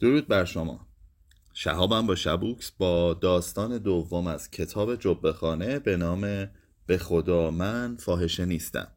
درود 0.00 0.28
بر 0.28 0.44
شما. 0.44 0.86
شهابم 1.52 2.06
با 2.06 2.14
شبوکس 2.14 2.70
با 2.70 3.14
داستان 3.14 3.78
دوم 3.78 4.26
از 4.26 4.50
کتاب 4.50 4.96
جبهخانه 4.96 5.78
به 5.78 5.96
نام 5.96 6.50
به 6.86 6.98
خدا 6.98 7.50
من 7.50 7.96
فاحشه 7.96 8.44
نیستم 8.44 8.88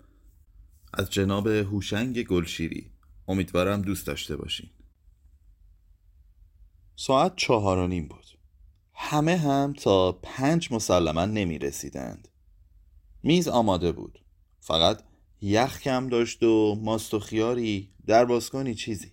از 0.94 1.10
جناب 1.10 1.48
هوشنگ 1.48 2.24
گلشیری. 2.24 2.92
امیدوارم 3.28 3.82
دوست 3.82 4.08
داشته 4.08 4.36
باشین. 4.36 4.70
ساعت 6.96 7.34
چهار 7.36 7.78
و 7.78 7.88
نیم 7.88 8.08
بود. 8.08 8.26
همه 8.94 9.38
هم 9.38 9.74
تا 9.74 10.12
پنج 10.12 10.74
مسلما 10.74 11.26
نمی 11.26 11.60
رسیدند. 11.60 12.28
میز 13.24 13.48
آماده 13.48 13.92
بود. 13.92 14.20
فقط 14.60 15.04
یخ 15.42 15.80
کم 15.80 16.10
داشت 16.10 16.44
و 16.44 16.76
ماست 16.76 17.14
و 17.14 17.20
خیاری 17.20 17.90
در 18.06 18.26
بازکنی 18.26 18.76
چیزی. 18.76 19.12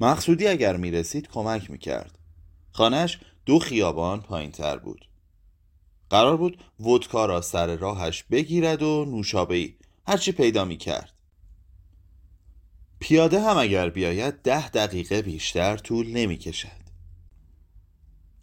مقصودی 0.00 0.46
اگر 0.46 0.76
می 0.76 0.90
رسید 0.90 1.28
کمک 1.28 1.70
می 1.70 1.78
کرد 1.78 2.18
خانش 2.72 3.18
دو 3.46 3.58
خیابان 3.58 4.20
پایین 4.20 4.50
تر 4.50 4.76
بود. 4.76 5.08
قرار 6.10 6.36
بود 6.36 6.64
ودکا 6.80 7.26
را 7.26 7.40
سر 7.40 7.76
راهش 7.76 8.22
بگیرد 8.22 8.82
و 8.82 9.04
نوشابهی 9.04 9.76
هرچی 10.06 10.32
پیدا 10.32 10.64
می 10.64 10.76
کرد 10.76 11.12
پیاده 12.98 13.40
هم 13.40 13.56
اگر 13.56 13.90
بیاید 13.90 14.42
ده 14.42 14.68
دقیقه 14.68 15.22
بیشتر 15.22 15.76
طول 15.76 16.10
نمی 16.10 16.38
کشد 16.38 16.84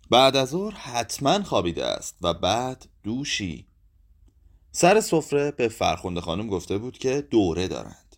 بعد 0.09 0.35
از 0.35 0.49
ظهر 0.49 0.73
حتما 0.73 1.43
خوابیده 1.43 1.85
است 1.85 2.17
و 2.21 2.33
بعد 2.33 2.87
دوشی. 3.03 3.67
سر 4.71 5.01
سفره 5.01 5.51
به 5.51 5.67
فرخنده 5.67 6.21
خانم 6.21 6.47
گفته 6.47 6.77
بود 6.77 6.97
که 6.97 7.21
دوره 7.21 7.67
دارند. 7.67 8.15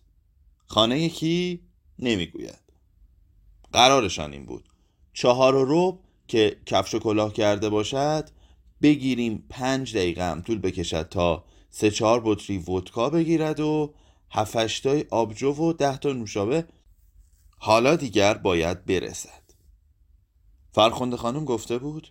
خانه 0.66 1.00
یکی 1.00 1.60
نمی‌گوید. 1.98 2.63
قرارشان 3.74 4.32
این 4.32 4.46
بود. 4.46 4.68
چهار 5.12 5.54
و 5.54 5.64
رب 5.68 5.98
که 6.28 6.56
کفش 6.66 6.94
و 6.94 6.98
کلاه 6.98 7.32
کرده 7.32 7.68
باشد 7.68 8.28
بگیریم 8.82 9.46
پنج 9.48 9.96
دقیقه 9.96 10.30
هم 10.30 10.42
طول 10.42 10.58
بکشد 10.58 11.08
تا 11.08 11.44
سه 11.70 11.90
چهار 11.90 12.22
بطری 12.24 12.58
ودکا 12.58 13.10
بگیرد 13.10 13.60
و 13.60 13.94
هفشتای 14.30 15.04
آبجو 15.10 15.52
و 15.52 15.72
ده 15.72 15.96
تا 15.96 16.12
نوشابه 16.12 16.64
حالا 17.58 17.96
دیگر 17.96 18.34
باید 18.34 18.84
برسد. 18.84 19.42
فرخنده 20.72 21.16
خانم 21.16 21.44
گفته 21.44 21.78
بود؟ 21.78 22.08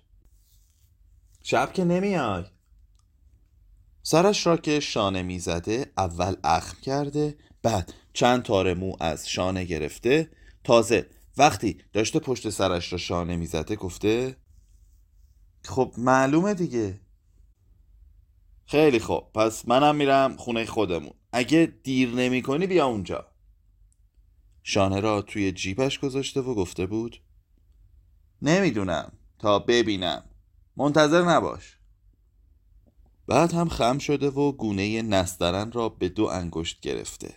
شب 1.44 1.74
که 1.74 1.84
نمیای. 1.84 2.44
سرش 4.04 4.48
را 4.48 4.58
که 4.58 4.80
شانه 4.80 5.24
می‌زده 5.24 5.92
اول 5.98 6.36
اخم 6.44 6.78
کرده 6.82 7.36
بعد 7.62 7.94
چند 8.14 8.44
تار 8.44 8.74
مو 8.74 8.96
از 9.00 9.30
شانه 9.30 9.64
گرفته 9.64 10.30
تازه 10.64 11.10
وقتی 11.38 11.78
داشته 11.94 12.20
پشت 12.20 12.50
سرش 12.50 12.92
را 12.92 12.98
شانه 12.98 13.36
می‌زده 13.36 13.76
گفته 13.76 14.38
خب 15.64 15.94
معلومه 15.98 16.54
دیگه. 16.54 17.00
خیلی 18.66 19.00
خوب 19.00 19.32
پس 19.34 19.68
منم 19.68 19.96
میرم 19.96 20.38
خونه 20.38 20.66
خودمون. 20.66 21.14
اگه 21.32 21.74
دیر 21.84 22.10
نمی 22.10 22.42
کنی 22.42 22.68
بیا 22.68 22.86
اونجا. 22.86 23.28
شانه 24.64 25.00
را 25.00 25.22
توی 25.22 25.52
جیبش 25.52 26.00
گذاشته 26.00 26.42
و 26.42 26.56
گفته 26.56 26.86
بود 26.86 27.22
نمی‌دونم 28.42 29.12
تا 29.40 29.60
ببینم. 29.60 30.24
منتظر 30.78 31.22
نباش. 31.22 31.78
بعد 33.28 33.54
هم 33.54 33.70
خم 33.70 33.98
شده 33.98 34.30
و 34.30 34.52
گونه 34.52 35.02
نسترن 35.02 35.72
را 35.72 35.90
به 35.90 36.10
دو 36.10 36.26
انگشت 36.26 36.80
گرفته. 36.80 37.34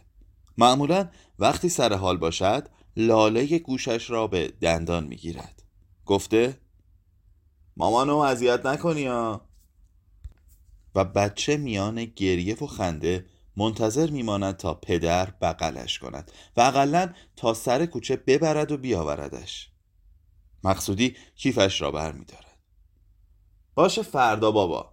معمولا 0.59 1.11
وقتی 1.39 1.69
سر 1.69 1.93
حال 1.93 2.17
باشد 2.17 2.69
لاله 2.97 3.59
گوشش 3.59 4.11
را 4.11 4.27
به 4.27 4.49
دندان 4.49 5.05
می‌گیرد. 5.05 5.63
گفته 6.07 6.61
مامانو 7.77 8.17
اذیت 8.17 8.67
نکنی 8.67 9.07
ها. 9.07 9.49
و 10.95 11.05
بچه 11.05 11.57
میان 11.57 12.05
گریه 12.05 12.55
و 12.55 12.67
خنده 12.67 13.27
منتظر 13.57 14.11
میماند 14.11 14.57
تا 14.57 14.75
پدر 14.75 15.31
بغلش 15.31 15.99
کند 15.99 16.33
و 16.57 16.61
اقلا 16.61 17.15
تا 17.37 17.55
سر 17.55 17.87
کوچه 17.87 18.17
ببرد 18.17 18.73
و 18.73 18.77
بیاوردش. 18.77 19.71
مقصودی 20.65 21.17
کیفش 21.37 21.81
را 21.81 21.91
بر 21.91 22.13
میدارد 22.13 22.59
باشه 23.75 24.03
فردا 24.03 24.51
بابا. 24.51 24.93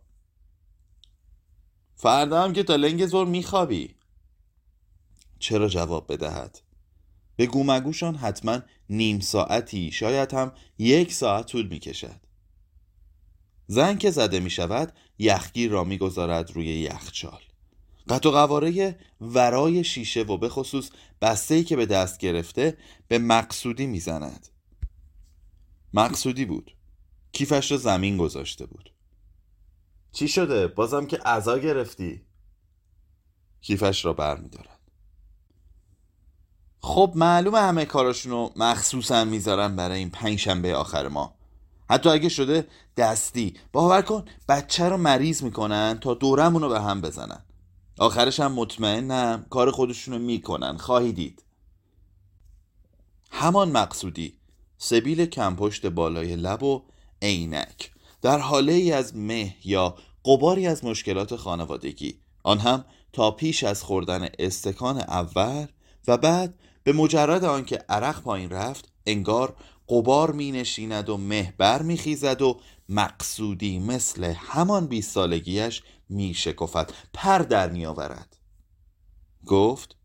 فردا 1.95 2.43
هم 2.43 2.53
که 2.53 2.63
تا 2.63 2.75
لنگ 2.75 3.05
زور 3.05 3.27
میخوابی. 3.27 3.95
چرا 5.39 5.67
جواب 5.67 6.13
بدهد؟ 6.13 6.61
به 7.35 7.45
گومگوشان 7.45 8.15
حتما 8.15 8.59
نیم 8.89 9.19
ساعتی 9.19 9.91
شاید 9.91 10.33
هم 10.33 10.51
یک 10.77 11.13
ساعت 11.13 11.45
طول 11.45 11.67
می‌کشد 11.67 12.21
زن 13.67 13.97
که 13.97 14.11
زده 14.11 14.39
می 14.39 14.49
شود 14.49 14.93
یخگیر 15.19 15.71
را 15.71 15.83
می‌گذارد 15.83 16.51
روی 16.51 16.65
یخچال 16.65 17.41
قط 18.09 18.25
و 18.25 18.31
قواره 18.31 18.99
ورای 19.21 19.83
شیشه 19.83 20.21
و 20.21 20.37
به 20.37 20.49
خصوص 20.49 20.89
بسته 21.21 21.63
که 21.63 21.75
به 21.75 21.85
دست 21.85 22.19
گرفته 22.19 22.77
به 23.07 23.17
مقصودی 23.17 23.85
می‌زند 23.85 24.47
مقصودی 25.93 26.45
بود 26.45 26.75
کیفش 27.31 27.71
را 27.71 27.77
زمین 27.77 28.17
گذاشته 28.17 28.65
بود 28.65 28.93
چی 30.11 30.27
شده؟ 30.27 30.67
بازم 30.67 31.05
که 31.05 31.17
عذا 31.17 31.57
گرفتی؟ 31.57 32.21
کیفش 33.61 34.05
را 34.05 34.13
بر 34.13 34.37
می 34.37 34.49
دارد. 34.49 34.79
خب 36.85 37.11
معلومه 37.15 37.59
همه 37.59 37.85
کاراشونو 37.85 38.49
مخصوصا 38.55 39.25
می‌ذارن 39.25 39.75
برای 39.75 39.99
این 39.99 40.09
پنج 40.09 40.39
شنبه 40.39 40.75
آخر 40.75 41.07
ما 41.07 41.33
حتی 41.89 42.09
اگه 42.09 42.29
شده 42.29 42.67
دستی. 42.97 43.53
باور 43.71 44.01
کن 44.01 44.25
بچه 44.49 44.89
رو 44.89 44.97
مریض 44.97 45.43
می‌کنن 45.43 45.99
تا 46.01 46.13
دورمونو 46.13 46.69
به 46.69 46.81
هم 46.81 47.01
بزنن. 47.01 47.45
آخرش 47.99 48.39
هم 48.39 48.51
مطمئنم 48.51 49.45
کار 49.49 49.71
خودشونو 49.71 50.19
می‌کنن. 50.19 50.77
خواهی 50.77 51.11
دید. 51.11 51.43
همان 53.31 53.71
مقصودی. 53.71 54.33
سبیل 54.77 55.25
کمپشت 55.25 55.85
بالای 55.85 56.35
لب 56.35 56.63
و 56.63 56.83
عینک. 57.21 57.91
در 58.21 58.39
حاله 58.39 58.73
ای 58.73 58.91
از 58.91 59.15
مه 59.15 59.55
یا 59.63 59.95
قباری 60.25 60.67
از 60.67 60.85
مشکلات 60.85 61.35
خانوادگی. 61.35 62.19
آن 62.43 62.59
هم 62.59 62.85
تا 63.13 63.31
پیش 63.31 63.63
از 63.63 63.83
خوردن 63.83 64.27
استکان 64.39 64.97
اول 64.97 65.65
و 66.07 66.17
بعد 66.17 66.53
به 66.83 66.93
مجرد 66.93 67.43
آنکه 67.43 67.77
عرق 67.89 68.21
پایین 68.21 68.49
رفت 68.49 68.91
انگار 69.05 69.55
قبار 69.89 70.31
می 70.31 70.51
نشیند 70.51 71.09
و 71.09 71.17
مه 71.17 71.53
بر 71.57 71.81
می 71.81 71.97
خیزد 71.97 72.41
و 72.41 72.59
مقصودی 72.89 73.79
مثل 73.79 74.23
همان 74.23 74.87
بیست 74.87 75.11
سالگیش 75.11 75.83
می 76.09 76.33
شکفت 76.33 76.93
پر 77.13 77.37
در 77.37 77.69
می 77.69 77.85
آورد 77.85 78.37
گفت 79.45 79.97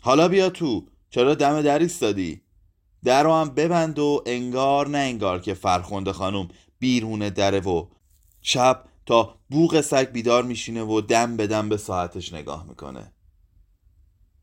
حالا 0.00 0.28
بیا 0.28 0.50
تو 0.50 0.86
چرا 1.10 1.34
دم 1.34 1.62
در 1.62 1.78
ایستادی؟ 1.78 2.42
در 3.04 3.22
رو 3.22 3.34
هم 3.34 3.48
ببند 3.50 3.98
و 3.98 4.22
انگار 4.26 4.88
نه 4.88 4.98
انگار 4.98 5.40
که 5.40 5.54
فرخنده 5.54 6.12
خانم 6.12 6.48
بیرون 6.78 7.28
دره 7.28 7.60
و 7.60 7.86
شب 8.42 8.84
تا 9.06 9.38
بوغ 9.50 9.80
سگ 9.80 10.12
بیدار 10.12 10.42
میشینه 10.42 10.82
و 10.82 11.00
دم 11.00 11.36
به 11.36 11.46
دم 11.46 11.68
به 11.68 11.76
ساعتش 11.76 12.32
نگاه 12.32 12.66
می‌کنه. 12.68 13.12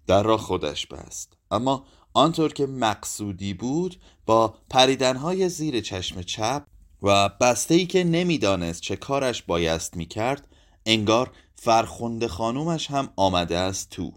در 0.07 0.23
را 0.23 0.37
خودش 0.37 0.87
بست. 0.87 1.37
اما 1.51 1.85
آنطور 2.13 2.53
که 2.53 2.65
مقصودی 2.65 3.53
بود 3.53 3.95
با 4.25 4.53
پریدنهای 4.69 5.49
زیر 5.49 5.81
چشم 5.81 6.21
چپ 6.21 6.65
و 7.01 7.29
بسته 7.29 7.75
ای 7.75 7.85
که 7.85 8.03
نمی‌دانست 8.03 8.81
چه 8.81 8.95
کارش 8.95 9.43
بایست 9.43 9.97
می‌کرد 9.97 10.47
انگار 10.85 11.31
فرخنده 11.55 12.27
خانومش 12.27 12.91
هم 12.91 13.09
آمده 13.15 13.57
است 13.57 13.89
تو. 13.89 14.13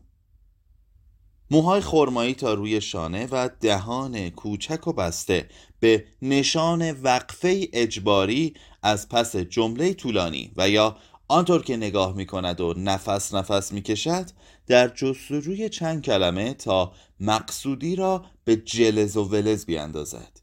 موهای 1.50 1.80
خرمایی 1.80 2.34
تا 2.34 2.54
روی 2.54 2.80
شانه 2.80 3.28
و 3.30 3.48
دهان 3.60 4.30
کوچک 4.30 4.86
و 4.86 4.92
بسته 4.92 5.48
به 5.80 6.04
نشان 6.22 6.90
وقفه 6.90 7.68
اجباری 7.72 8.54
از 8.82 9.08
پس 9.08 9.36
جمله 9.36 9.94
طولانی 9.94 10.52
و 10.56 10.68
یا 10.68 10.96
آنطور 11.28 11.62
که 11.62 11.76
نگاه 11.76 12.16
می 12.16 12.26
کند 12.26 12.60
و 12.60 12.74
نفس 12.76 13.34
نفس 13.34 13.72
می 13.72 13.82
کشد 13.82 14.26
در 14.66 14.88
جستجوی 14.88 15.68
چند 15.68 16.02
کلمه 16.02 16.54
تا 16.54 16.92
مقصودی 17.20 17.96
را 17.96 18.24
به 18.44 18.56
جلز 18.56 19.16
و 19.16 19.24
ولز 19.24 19.66
بیاندازد 19.66 20.40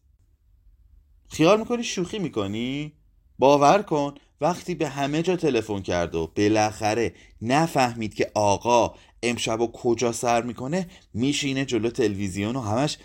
خیال 1.29 1.59
می‌کنی 1.59 1.83
شوخی 1.83 2.19
می‌کنی؟ 2.19 2.93
باور 3.39 3.81
کن 3.81 4.13
وقتی 4.41 4.75
به 4.75 4.89
همه 4.89 5.21
جا 5.21 5.35
تلفن 5.35 5.81
کرد 5.81 6.15
و 6.15 6.31
بالاخره 6.35 7.13
نفهمید 7.41 8.13
که 8.13 8.31
آقا 8.33 8.95
امشب 9.23 9.61
و 9.61 9.71
کجا 9.71 10.11
سر 10.11 10.41
می‌کنه 10.41 10.89
میشینه 11.13 11.65
جلو 11.65 11.89
تلویزیون 11.89 12.55
و 12.55 12.61
همش 12.61 12.97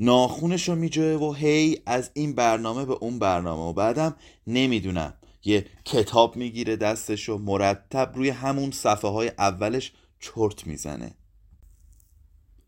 ناخونش 0.00 0.68
رو 0.68 0.74
میجوه 0.74 1.28
و 1.28 1.32
هی 1.32 1.78
از 1.86 2.10
این 2.14 2.34
برنامه 2.34 2.84
به 2.84 2.92
اون 2.92 3.18
برنامه 3.18 3.62
و 3.62 3.72
بعدم 3.72 4.16
نمی‌دونم 4.46 5.14
یه 5.44 5.66
کتاب 5.84 6.36
می‌گیره 6.36 6.76
دستش 6.76 7.28
و 7.28 7.38
مرتب 7.38 8.12
روی 8.14 8.28
همون 8.28 8.70
صفحه 8.70 9.10
های 9.10 9.32
اولش 9.38 9.92
چرت 10.20 10.66
می‌زنه. 10.66 11.14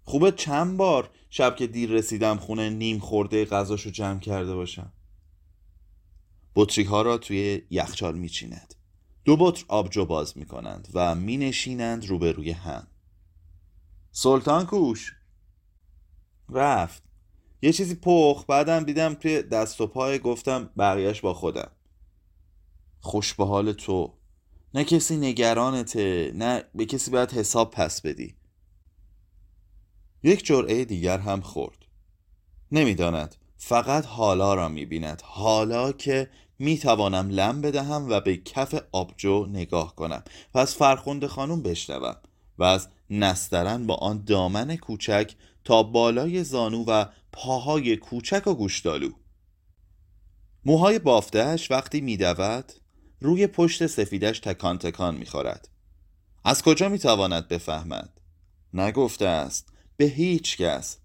خوبه 0.05 0.33
چند 0.33 0.77
بار 0.77 1.11
شب 1.31 1.57
که 1.57 1.67
دیر 1.67 1.91
رسیدم 1.91 2.37
خونه 2.37 2.71
نیم 2.71 2.99
خورده 2.99 3.45
غذاشو 3.45 3.91
جمع 3.91 4.21
کرده 4.21 4.55
باشم. 4.55 4.93
بطری 6.55 6.85
ها 6.85 7.03
را 7.03 7.19
توی 7.19 7.63
یخچال 7.71 8.19
میچیند. 8.19 8.75
دو 9.25 9.37
بطر 9.37 9.65
آبجو 9.69 10.05
باز 10.05 10.39
می‌کنند 10.39 10.89
و 10.95 11.15
مینشینند 11.15 12.07
روبروی 12.07 12.51
هم. 12.51 12.87
سلطان 14.13 14.67
کوش! 14.67 15.15
رفت. 16.49 17.03
یه 17.63 17.73
چیزی 17.73 17.95
پخ 17.95 18.45
بعدم 18.49 18.85
دیدم 18.85 19.15
توی 19.15 19.43
دست 19.43 19.81
و 19.81 19.87
پای 19.87 20.19
گفتم 20.19 20.71
بقیهش 20.79 21.21
با 21.21 21.35
خودم. 21.35 21.71
خوش 23.07 23.35
به 23.35 23.47
حال 23.47 23.73
تو. 23.73 24.13
نه 24.75 24.85
کسی 24.85 25.17
نگرانته 25.17 26.33
نه 26.35 26.63
به 26.75 26.87
کسی 26.87 27.11
باید 27.11 27.33
حساب 27.33 27.71
پس 27.71 28.01
بدی. 28.01 28.35
یک 30.23 30.47
جرعه 30.47 30.85
دیگر 30.85 31.19
هم 31.19 31.41
خورد. 31.41 31.79
نمی‌داند. 32.73 33.35
فقط 33.57 34.07
حالا 34.07 34.55
را 34.55 34.69
می‌بیند. 34.69 35.23
حالا 35.25 35.93
که 35.93 36.31
می‌توانم 36.59 37.29
لم 37.29 37.61
بدهم 37.61 38.11
و 38.11 38.21
به 38.21 38.37
کف 38.37 38.83
آبجو 38.93 39.47
نگاه 39.47 39.95
کنم 39.95 40.23
و 40.55 40.59
از 40.59 40.75
فرخوند 40.75 41.27
خانم 41.27 41.63
بشنوم 41.63 42.17
و 42.59 42.65
از 42.65 42.89
نسترن 43.11 43.87
با 43.87 43.95
آن 43.95 44.25
دامن 44.25 44.77
کوچک 44.77 45.35
تا 45.65 45.83
بالای 45.83 46.45
زانو 46.45 46.85
و 46.85 47.05
پاهای 47.33 47.97
کوچک 47.97 48.47
و 48.47 48.55
گوشتالو. 48.55 49.11
موهای 50.65 50.99
بافتهش 50.99 51.71
وقتی 51.71 52.01
میدود 52.01 52.73
روی 53.21 53.47
پشت 53.47 53.87
سفیدش 53.87 54.41
تکان 54.41 54.79
تکان 54.79 55.17
می‌خورد. 55.17 55.69
از 56.45 56.63
کجا 56.63 56.89
می‌تواند 56.89 57.49
بفهمد؟ 57.49 58.21
نگفته 58.75 59.27
است. 59.27 59.69
به 59.97 60.05
هیچ 60.05 60.57
کس. 60.57 60.99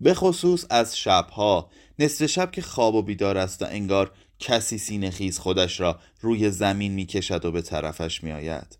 به 0.00 0.14
خصوص 0.14 0.64
از 0.70 0.98
شبها. 0.98 1.70
نصف 1.98 2.26
شب 2.26 2.50
که 2.50 2.62
خواب 2.62 2.94
و 2.94 3.02
بیدار 3.02 3.38
است 3.38 3.62
و 3.62 3.64
انگار 3.68 4.12
کسی 4.38 4.78
سینه 4.78 5.10
خیز 5.10 5.38
خودش 5.38 5.80
را 5.80 6.00
روی 6.20 6.50
زمین 6.50 6.92
می‌کشد 6.92 7.44
و 7.44 7.52
به 7.52 7.62
طرفش 7.62 8.24
میآید. 8.24 8.78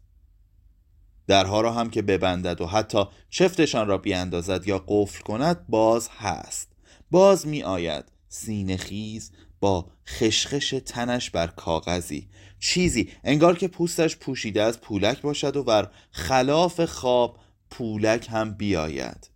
درها 1.27 1.61
را 1.61 1.73
هم 1.73 1.91
که 1.91 2.03
ببندد 2.03 2.61
و 2.61 2.67
حتی 2.67 3.05
چفتشان 3.31 3.87
را 3.87 3.99
بیاندازد 3.99 4.69
یا 4.69 4.85
قفل 4.89 5.21
کند 5.23 5.67
باز 5.69 6.09
هست. 6.19 6.73
باز 7.11 7.47
می 7.47 7.63
آید 7.63 8.05
سینه 8.29 8.77
خیز 8.77 9.33
با 9.61 9.87
خشخش 10.07 10.75
تنش 10.87 11.31
بر 11.31 11.47
کاغذی. 11.47 12.29
چیزی 12.59 13.13
انگار 13.25 13.59
که 13.59 13.69
پوستش 13.69 14.17
پوشیده 14.17 14.63
از 14.63 14.81
پولک 14.81 15.23
باشد 15.23 15.57
و 15.57 15.65
بر 15.65 15.91
خلاف 16.11 16.81
خواب 16.81 17.39
پولک 17.71 18.29
هم 18.31 18.55
بیاید. 18.55 19.31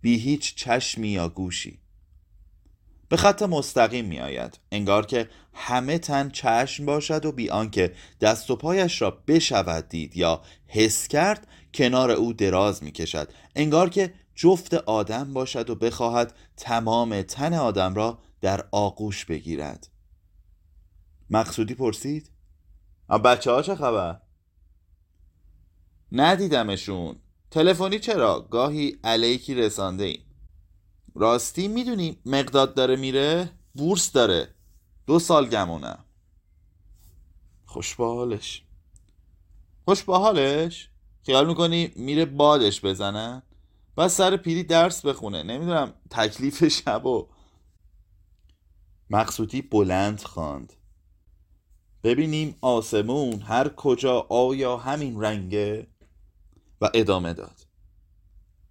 بی 0.00 0.18
هیچ 0.18 0.54
چشمی 0.54 1.08
یا 1.08 1.28
گوشی. 1.28 1.78
به 3.08 3.16
خط 3.16 3.42
مستقیم 3.42 4.04
می 4.04 4.20
آید 4.20 4.58
انگار 4.72 5.06
که 5.06 5.28
همه 5.54 5.98
تن 5.98 6.30
چشم 6.30 6.86
باشد 6.86 7.24
و 7.24 7.32
بی 7.32 7.50
آنکه 7.50 7.92
دست 8.20 8.50
و 8.50 8.56
پایش 8.56 9.02
را 9.02 9.10
بشود 9.10 9.88
دید 9.88 10.16
یا 10.16 10.42
حس 10.66 11.08
کرد 11.08 11.46
کنار 11.74 12.10
او 12.10 12.32
دراز 12.32 12.82
می 12.82 12.92
کشد 12.92 13.32
انگار 13.56 13.90
که 13.90 14.14
جفت 14.34 14.74
آدم 14.74 15.32
باشد 15.32 15.70
و 15.70 15.74
بخواهد 15.74 16.34
تمام 16.56 17.22
تن 17.22 17.54
آدم 17.54 17.94
را 17.94 18.18
در 18.40 18.68
آغوش 18.72 19.24
بگیرد 19.24 19.88
مقصودی 21.30 21.74
پرسید 21.74 22.30
بچه 23.18 23.50
ها 23.50 23.62
چه 23.62 23.74
خبر؟ 23.74 24.20
ندیدمشون 26.12 27.16
تلفنی 27.50 27.98
چرا؟ 27.98 28.40
گاهی 28.50 28.98
علیکی 29.04 29.54
رسانده 29.54 30.04
ایم 30.04 30.24
راستی 31.14 31.68
می‌دونی 31.68 32.18
مقداد 32.26 32.74
داره 32.74 32.96
میره؟ 32.96 33.50
بورس 33.74 34.12
داره 34.12 34.48
دو 35.06 35.18
سال 35.18 35.48
گمونم 35.48 36.04
خوش 37.64 37.94
حالش؟ 40.18 40.90
خیال 41.22 41.46
می‌کنی 41.46 41.92
میره 41.96 42.24
بادش 42.24 42.84
بزنن؟ 42.84 43.42
و 43.96 44.08
سر 44.08 44.36
پیری 44.36 44.62
درس 44.62 45.06
بخونه 45.06 45.42
نمی‌دونم 45.42 45.94
تکلیف 46.10 46.68
شب 46.68 47.06
و 47.06 47.28
مقصودی 49.10 49.62
بلند 49.62 50.20
خواند. 50.20 50.72
ببینیم 52.04 52.56
آسمون 52.60 53.40
هر 53.40 53.68
کجا 53.68 54.20
آیا 54.20 54.76
همین 54.76 55.22
رنگه؟ 55.22 55.86
و 56.80 56.90
ادامه 56.94 57.32
داد. 57.32 57.66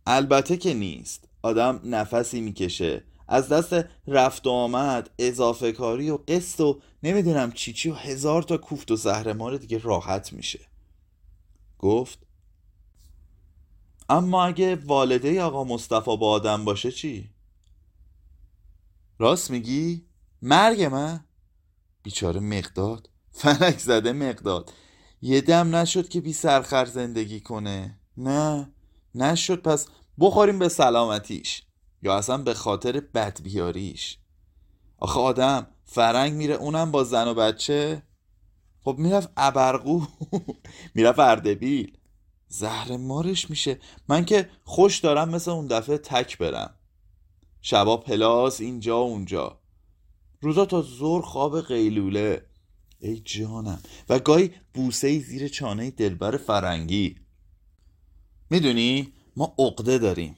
البته 0.05 0.57
که 0.57 0.73
نیست. 0.73 1.29
آدم 1.41 1.81
نفسی 1.83 2.41
می‌کشه. 2.41 3.03
از 3.27 3.49
دست 3.49 3.85
رفت 4.07 4.47
و 4.47 4.49
آمد 4.49 5.09
اضافه 5.19 5.71
کاری 5.71 6.09
و 6.09 6.17
قسط 6.17 6.59
و 6.59 6.81
نمی‌دونم 7.03 7.51
چی 7.51 7.73
چی 7.73 7.89
و 7.89 7.93
هزار 7.93 8.43
تا 8.43 8.57
کوفت 8.57 8.91
و 8.91 8.95
زهرمار 8.95 9.57
دیگه 9.57 9.77
راحت 9.77 10.33
میشه. 10.33 10.59
گفت 11.79 12.19
اما 14.09 14.45
اگه 14.45 14.75
والده 14.75 15.41
آقا 15.41 15.63
مصطفی 15.63 16.17
با 16.17 16.29
آدم 16.29 16.65
باشه 16.65 16.91
چی؟ 16.91 17.29
راست 19.19 19.51
میگی؟ 19.51 20.05
مرگ 20.41 20.83
من؟ 20.83 21.25
بیچاره 22.03 22.39
مقداد. 22.39 23.09
فلک 23.31 23.79
زده 23.79 24.13
مقداد. 24.13 24.73
یه 25.21 25.41
دم 25.41 25.75
نشد 25.75 26.09
که 26.09 26.21
بی 26.21 26.33
سرخر 26.33 26.85
زندگی 26.85 27.39
کنه. 27.39 27.99
نه 28.17 28.73
نشد. 29.15 29.61
پس 29.61 29.87
بخوریم 30.19 30.59
به 30.59 30.69
سلامتیش. 30.69 31.63
یا 32.01 32.17
اصلا 32.17 32.37
به 32.37 32.53
خاطر 32.53 32.99
بدبیاریش. 32.99 34.17
آخه 34.97 35.19
آدم 35.19 35.67
فرنگ 35.85 36.33
میره 36.33 36.53
اونم 36.53 36.91
با 36.91 37.03
زن 37.03 37.27
و 37.27 37.33
بچه. 37.33 38.03
خب 38.81 38.95
می‌رفت 38.97 39.29
ابرقو 39.37 40.01
می‌رفت 40.95 41.19
اردبیل. 41.19 41.97
زهر 42.47 42.97
مارش 42.97 43.49
میشه. 43.49 43.79
من 44.09 44.25
که 44.25 44.49
خوش 44.63 44.99
دارم 44.99 45.29
مثل 45.29 45.51
اون 45.51 45.67
دفعه 45.67 45.97
تک 45.97 46.37
برم. 46.37 46.75
شبا 47.61 47.97
پلاس 47.97 48.61
اینجا 48.61 48.97
اونجا. 48.97 49.61
روزا 50.45 50.65
تا 50.65 50.81
زور 50.81 51.21
خواب 51.21 51.61
قیلوله. 51.61 52.45
ای 52.99 53.19
جانم. 53.19 53.79
و 54.09 54.19
گاهی 54.19 54.51
بوسه 54.73 55.19
زیر 55.19 55.47
چانه 55.47 55.91
دلبر 55.91 56.37
فرنگی. 56.37 57.15
می‌دونی؟ 58.49 59.13
ما 59.35 59.55
عقده 59.59 59.97
داریم. 59.97 60.37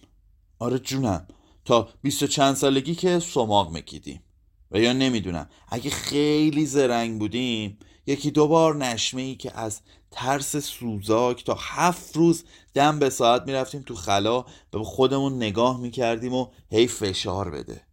آره 0.60 0.80
جونم. 0.80 1.28
تا 1.66 1.90
بیست 2.02 2.24
و 2.24 2.28
چند 2.28 2.56
سالگی 2.56 2.96
که 2.96 3.20
سماق 3.20 3.72
میکیدیم. 3.72 4.24
و 4.72 4.80
یا 4.80 4.94
نمی‌دونم. 4.94 5.50
اگه 5.70 5.90
خیلی 5.90 6.66
زرنگ 6.66 7.20
بودیم 7.20 7.80
یکی 8.06 8.32
دو 8.32 8.48
بار 8.48 8.76
نشمه 8.76 9.22
ای 9.22 9.36
که 9.36 9.60
از 9.60 9.82
ترس 10.12 10.58
سوزاک 10.58 11.46
تا 11.46 11.58
هفت 11.60 12.16
روز 12.16 12.44
دم 12.74 13.00
به 13.00 13.10
ساعت 13.10 13.44
می‌رفتیم 13.46 13.82
تو 13.82 13.96
خلا 13.96 14.46
به 14.72 14.84
خودمون 14.84 15.36
نگاه 15.36 15.80
می‌کردیم 15.80 16.34
و 16.34 16.48
هی 16.72 16.88
فشار 16.88 17.52
بده. 17.52 17.87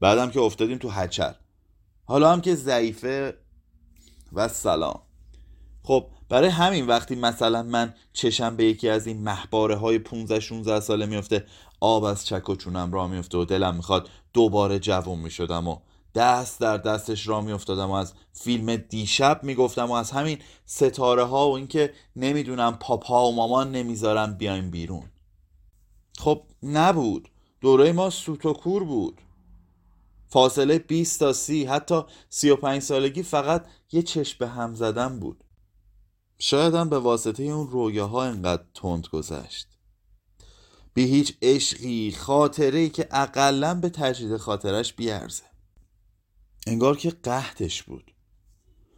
بعدم 0.00 0.30
که 0.30 0.40
افتادیم 0.40 0.78
تو 0.78 0.88
هچل 0.88 1.32
حالا 2.04 2.32
هم 2.32 2.40
که 2.40 2.54
ضعیفه 2.54 3.34
و 4.32 4.48
سلام. 4.48 5.00
خب 5.82 6.06
برای 6.28 6.48
همین 6.48 6.86
وقتی 6.86 7.14
مثلا 7.14 7.62
من 7.62 7.94
چشم 8.12 8.56
به 8.56 8.64
یکی 8.64 8.88
از 8.88 9.06
این 9.06 9.22
محباره 9.22 9.76
های 9.76 9.98
15 9.98 10.40
16 10.40 10.80
ساله 10.80 11.06
میفته 11.06 11.46
آب 11.80 12.04
از 12.04 12.26
چک 12.26 12.48
و 12.48 12.56
چونم 12.56 12.92
را 12.92 13.08
میفته 13.08 13.38
و 13.38 13.44
دلم 13.44 13.74
می‌خواد 13.74 14.10
دوباره 14.32 14.78
جوون 14.78 15.18
می‌شدم 15.18 15.68
و 15.68 15.78
دست 16.14 16.60
در 16.60 16.76
دستش 16.76 17.28
را 17.28 17.40
میافتادم 17.40 17.90
و 17.90 17.92
از 17.92 18.12
فیلم 18.32 18.76
دیشب 18.76 19.40
می‌گفتم 19.42 19.90
و 19.90 19.92
از 19.92 20.10
همین 20.10 20.38
ستاره 20.66 21.24
ها 21.24 21.50
و 21.50 21.56
اینکه 21.56 21.92
نمی‌دونم 22.16 22.76
پاپا 22.80 23.28
و 23.28 23.34
مامان 23.34 23.72
نمی‌ذارم 23.72 24.34
بیایم 24.34 24.70
بیرون. 24.70 25.04
خب 26.18 26.42
نبود. 26.62 27.28
دوره 27.60 27.92
ما 27.92 28.10
سوت 28.10 28.46
و 28.46 28.52
کور 28.52 28.84
بود. 28.84 29.20
فاصله 30.28 30.78
20 30.78 31.20
تا 31.20 31.32
30 31.32 31.64
حتی 31.64 32.02
35 32.28 32.82
سالگی 32.82 33.22
فقط 33.22 33.66
یه 33.92 34.02
چشم 34.02 34.36
به 34.38 34.48
هم 34.48 34.74
زدن 34.74 35.20
بود. 35.20 35.44
شاید 36.38 36.74
هم 36.74 36.88
به 36.88 36.98
واسطه 36.98 37.42
اون 37.42 37.70
رویاها 37.70 38.24
انقدر 38.24 38.62
تند 38.74 39.06
گذشت. 39.06 39.68
بی 40.94 41.04
هیچ 41.04 41.36
عشقی 41.42 42.12
خاطره 42.12 42.88
که 42.88 43.08
اقلا 43.10 43.74
به 43.74 43.88
تجدید 43.88 44.36
خاطرش 44.36 44.92
بیارزه. 44.92 45.44
انگار 46.66 46.96
که 46.96 47.10
قهدش 47.10 47.82
بود. 47.82 48.14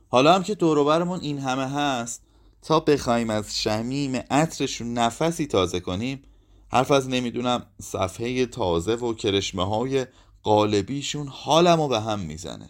حالا 0.08 0.34
هم 0.34 0.42
که 0.42 0.54
دوروبرمون 0.54 1.20
این 1.20 1.38
همه 1.38 1.68
هست 1.68 2.22
تا 2.62 2.80
بخوایم 2.80 3.30
از 3.30 3.58
شمیم 3.58 4.16
عطرشون 4.30 4.92
نفسی 4.92 5.46
تازه 5.46 5.80
کنیم 5.80 6.22
حرف 6.72 6.90
از 6.90 7.08
نمی‌دونم 7.08 7.66
صفحه 7.82 8.46
تازه 8.46 8.94
و 8.94 9.14
کرشمه 9.14 9.66
های 9.66 10.06
قالبیشون 10.42 11.28
حالمو 11.28 11.88
به 11.88 12.00
هم 12.00 12.20
می‌زنه 12.20 12.68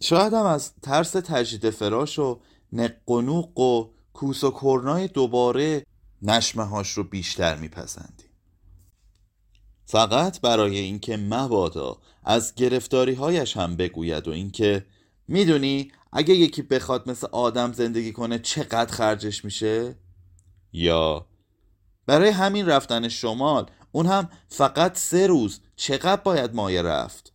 شاید 0.00 0.34
هم 0.34 0.46
از 0.46 0.72
ترس 0.82 1.10
تجدید 1.10 1.70
فراش 1.70 2.18
و 2.18 2.40
نق 2.72 3.10
و 3.10 3.20
نوق 3.20 3.58
و 3.58 3.90
کوس 4.12 4.44
و 4.44 4.50
کرنای 4.50 5.08
دوباره 5.08 5.86
نشمه 6.22 6.64
هاش 6.64 6.90
رو 6.90 7.04
بیشتر 7.04 7.56
میپسندیم 7.56 8.30
فقط 9.86 10.40
برای 10.40 10.78
اینکه 10.78 11.16
مبادا 11.16 11.98
از 12.24 12.54
گرفتاری 12.54 13.14
هایش 13.14 13.56
هم 13.56 13.76
بگوید 13.76 14.28
و 14.28 14.30
اینکه 14.30 14.86
می‌دونی 15.28 15.92
اگه 16.12 16.34
یکی 16.34 16.62
بخواد 16.62 17.10
مثل 17.10 17.26
آدم 17.32 17.72
زندگی 17.72 18.12
کنه 18.12 18.38
چقدر 18.38 18.92
خرجش 18.92 19.44
میشه؟ 19.44 19.96
یا 20.72 21.26
برای 22.06 22.30
همین 22.30 22.66
رفتن 22.66 23.08
شمال 23.08 23.70
اون 23.92 24.06
هم 24.06 24.28
فقط 24.48 24.98
سه 24.98 25.26
روز 25.26 25.60
چقدر 25.80 26.22
باید 26.22 26.54
مایه 26.54 26.82
رفت؟ 26.82 27.32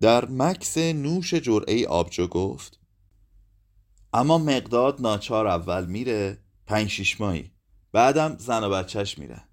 در 0.00 0.24
مکس 0.30 0.78
نوش 0.78 1.34
جرعه 1.34 1.86
آبجو 1.86 2.26
گفت 2.26 2.80
اما 4.12 4.38
مقداد 4.38 5.00
ناچار 5.00 5.46
اول 5.46 5.86
میره 5.86 6.38
پنج 6.66 6.88
شیش 6.88 7.20
ماهی 7.20 7.52
بعدم 7.92 8.36
زن 8.38 8.64
و 8.64 8.70
بچهش 8.70 9.18
میرن 9.18 9.48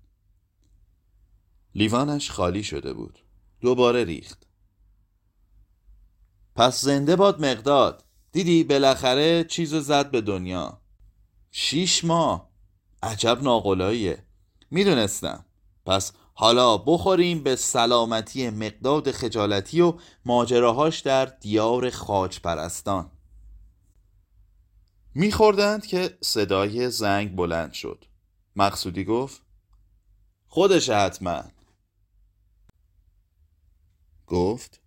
لیوانش 1.76 2.32
خالی 2.32 2.64
شده 2.64 2.94
بود 2.94 3.20
دوباره 3.62 4.04
ریخت. 4.04 4.48
پس 6.56 6.82
زنده 6.82 7.16
باد 7.16 7.46
مقداد 7.46 8.06
دیدی 8.32 8.64
بالاخره 8.64 9.44
چیزو 9.44 9.80
زد 9.80 10.12
به 10.12 10.22
دنیا. 10.22 10.82
شیش 11.52 12.04
ماه 12.04 12.50
عجب 13.04 13.44
ناقلاییه. 13.44 14.26
می‌دونستم. 14.72 15.46
پس 15.86 16.12
حالا 16.40 16.78
بخوریم 16.78 17.44
به 17.44 17.56
سلامتی 17.56 18.50
مقداد 18.50 19.12
خجالتی 19.12 19.82
و 19.82 20.00
ماجراهاش 20.26 21.00
در 21.00 21.26
دیار 21.26 21.90
خاج 21.90 22.40
پرستان. 22.40 23.12
میخوردند 25.16 25.86
که 25.86 26.18
صدای 26.22 26.90
زنگ 26.90 27.36
بلند 27.36 27.74
شد. 27.74 28.06
مقصودی 28.56 29.04
گفت 29.04 29.42
خودش 30.48 30.90
حتما. 30.90 31.44
گفت 34.28 34.82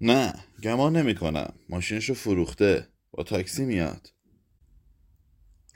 نه 0.00 0.44
گمان 0.62 0.96
نمی 0.96 1.14
کنم 1.14 1.54
ماشینشو 1.68 2.14
فروخته. 2.14 2.88
با 3.10 3.22
تاکسی 3.22 3.64
میاد. 3.64 4.12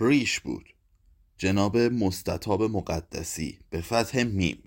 ریش 0.01 0.41
بود. 0.41 0.75
جناب 1.39 1.77
مستطاب 1.77 2.63
مقدسی. 2.63 3.59
به 3.71 3.81
فتح 3.81 4.23
میم. 4.23 4.63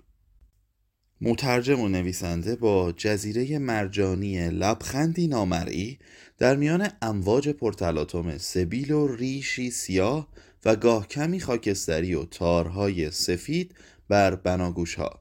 مترجم 1.22 1.80
و 1.80 1.88
نویسنده 1.88 2.56
با 2.56 2.92
جزیره 2.92 3.58
مرجانی 3.58 4.50
لبخندی 4.50 5.28
نامرئی 5.28 5.98
در 6.38 6.56
میان 6.56 6.88
امواج 7.02 7.48
پرتلاتوم 7.48 8.38
سبیل 8.38 8.92
و 8.92 9.06
ریشی 9.16 9.70
سیاه 9.70 10.28
و 10.64 10.76
گاه 10.76 11.08
کمی 11.08 11.40
خاکستری 11.40 12.14
و 12.14 12.24
تارهای 12.24 13.10
سفید 13.10 13.74
بر 14.08 14.34
بناگوش 14.34 14.94
ها 14.94 15.20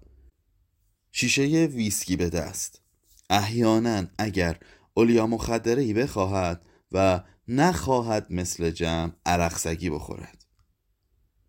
شیشه 1.12 1.41
ویسکی 1.65 2.15
به 2.15 2.29
دست. 2.29 2.82
احیانا 3.29 4.08
اگر 4.18 4.60
اولیا 4.94 5.27
مخدره 5.27 5.82
ای 5.82 5.94
بخواهد 5.94 6.65
و 6.91 7.24
نخواهد 7.48 8.27
مثل 8.29 8.72
جمع 8.72 9.12
عرقسگی 9.25 9.89
بخورد. 9.89 10.46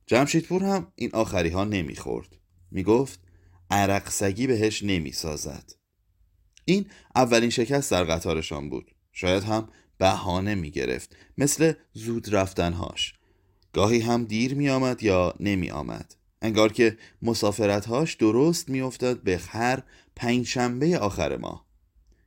جمشیدپور 0.06 0.64
هم 0.64 0.92
این 0.94 1.10
آخری 1.12 1.48
ها 1.48 1.64
نمی‌خورد. 1.64 2.36
می‌گفت 2.70 3.29
عرقسگی 3.70 4.46
بهش 4.46 4.82
نمی‌سازد. 4.82 5.72
این 6.64 6.86
اولین 7.14 7.50
شکست 7.50 7.90
در 7.90 8.04
قطارشان 8.04 8.70
بود. 8.70 8.90
شاید 9.12 9.42
هم 9.42 9.68
بهانه 9.98 10.54
می‌گرفت 10.54 11.16
مثل 11.38 11.72
زود 11.92 12.34
رفتنهاش. 12.34 13.14
گاهی 13.72 14.00
هم 14.00 14.24
دیر 14.24 14.54
می 14.54 14.68
آمد 14.68 15.02
یا 15.02 15.34
نمی 15.40 15.70
آمد 15.70 16.14
انگار 16.42 16.72
که 16.72 16.98
مسافرتهاش 17.22 18.14
درست 18.14 18.68
میافتاد 18.68 19.22
به 19.22 19.38
هر 19.38 19.82
پنج 20.16 20.46
شنبه 20.46 20.98
آخر 20.98 21.36
ماه. 21.36 21.66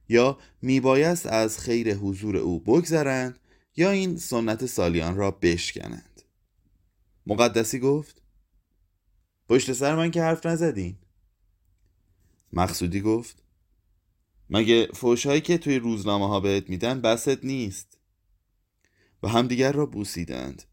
یا 0.09 0.37
میبایست 0.61 1.25
از 1.25 1.59
خیر 1.59 1.93
حضور 1.93 2.37
او 2.37 2.59
بگذرند 2.59 3.39
یا 3.75 3.89
این 3.89 4.17
سنت 4.17 4.65
سالیان 4.65 5.15
را 5.15 5.31
بشکنند. 5.31 6.21
مقدسی 7.27 7.79
گفت 7.79 8.21
پشت 9.49 9.73
سر 9.73 9.95
من 9.95 10.11
که 10.11 10.21
حرف 10.21 10.45
نزدین. 10.45 10.97
مقصودی 12.53 13.01
گفت. 13.01 13.43
مگه 14.49 14.87
فوشهایی 14.93 15.41
که 15.41 15.57
توی 15.57 15.79
روزنامه 15.79 16.27
ها 16.27 16.39
بهت 16.39 16.69
میدن 16.69 17.01
بست 17.01 17.45
نیست؟ 17.45 17.97
و 19.23 19.27
همدیگر 19.27 19.71
را 19.71 19.85
بوسیدند. 19.85 20.63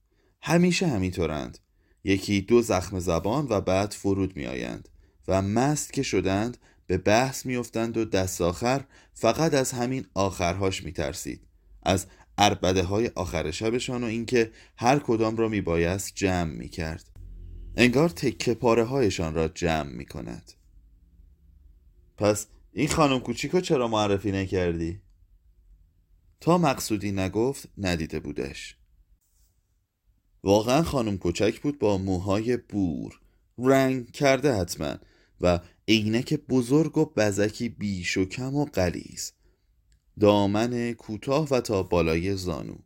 همیشه 0.42 0.86
همینطورند. 0.86 1.58
یکی 2.04 2.40
دو 2.40 2.62
زخم 2.62 2.98
زبان 2.98 3.46
و 3.50 3.60
بعد 3.60 3.92
فرود 3.92 4.36
میآیند 4.36 4.88
و 5.28 5.42
مست 5.42 5.92
که 5.92 6.02
شدند 6.02 6.56
به 6.86 6.98
بحث 6.98 7.46
میافتند 7.46 7.96
و 7.96 8.04
دست 8.04 8.40
آخر 8.40 8.84
فقط 9.14 9.54
از 9.54 9.72
همین 9.72 10.06
آخرهاش 10.14 10.82
میترسید. 10.82 11.46
از 11.82 12.06
اربده 12.38 12.82
های 12.82 13.10
آخر 13.14 13.50
شبشان 13.50 14.04
و 14.04 14.06
اینکه 14.06 14.50
هر 14.76 14.98
کدام 14.98 15.36
را 15.36 15.48
میبایست 15.48 16.12
جمع 16.14 16.52
می‌کرد. 16.52 17.10
انگار 17.76 18.08
تکه 18.08 18.54
پاره 18.54 18.84
هایشان 18.84 19.34
را 19.34 19.48
جمع 19.48 19.92
می‌کند. 19.92 20.52
پس 22.20 22.46
این 22.72 22.88
خانم 22.88 23.20
کوچیکو 23.20 23.60
چرا 23.60 23.88
معرفی 23.88 24.32
نکردی؟ 24.32 25.00
تا 26.40 26.58
مقصودی 26.58 27.12
نگفت 27.12 27.68
ندیده 27.78 28.20
بودش. 28.20 28.76
واقعا 30.42 30.82
خانم 30.82 31.18
کوچک 31.18 31.60
بود 31.60 31.78
با 31.78 31.98
موهای 31.98 32.56
بور. 32.56 33.20
رنگ 33.58 34.10
کرده 34.10 34.54
حتما 34.54 34.94
و 35.40 35.60
عینک 35.88 36.34
بزرگ 36.34 36.98
و 36.98 37.04
بزکی 37.04 37.68
بیش 37.68 38.16
و 38.16 38.24
کم 38.24 38.54
و 38.54 38.64
قلیز 38.64 39.32
دامن 40.20 40.92
کوتاه 40.92 41.48
و 41.50 41.60
تا 41.60 41.82
بالای 41.82 42.36
زانو. 42.36 42.76